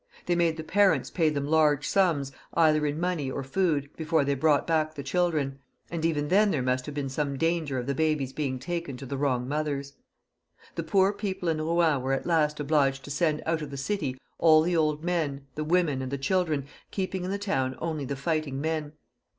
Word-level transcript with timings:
They 0.25 0.33
made 0.33 0.57
the 0.57 0.63
parents 0.63 1.11
pay 1.11 1.29
them 1.29 1.45
large 1.45 1.87
sums 1.87 2.31
either 2.55 2.87
in 2.87 2.99
money 2.99 3.29
or 3.29 3.43
food, 3.43 3.87
before 3.95 4.25
they 4.25 4.33
brought 4.33 4.65
back 4.65 4.95
the 4.95 5.03
children; 5.03 5.59
and 5.91 6.03
even 6.03 6.29
then 6.29 6.49
there 6.49 6.63
must 6.63 6.87
have 6.87 6.95
been 6.95 7.07
some 7.07 7.37
danger 7.37 7.77
of 7.77 7.85
the 7.85 7.93
babies 7.93 8.33
being 8.33 8.57
taken 8.57 8.97
to 8.97 9.05
the 9.05 9.15
wrong 9.15 9.47
mothers. 9.47 9.93
The 10.73 10.81
poor 10.81 11.13
people 11.13 11.49
in 11.49 11.57
Eouen 11.59 12.01
were 12.01 12.13
at 12.13 12.25
last 12.25 12.59
obliged 12.59 13.03
to 13.03 13.11
send 13.11 13.43
out 13.45 13.61
of 13.61 13.69
the 13.69 13.77
city 13.77 14.17
all 14.39 14.63
the 14.63 14.75
old 14.75 15.03
men, 15.03 15.45
the 15.53 15.63
women, 15.63 16.01
and 16.01 16.11
the 16.11 16.17
children, 16.17 16.65
keeping 16.89 17.23
in 17.23 17.29
the 17.29 17.37
town 17.37 17.75
only 17.77 18.03
the 18.05 18.15
fighting 18.15 18.59
men. 18.59 18.93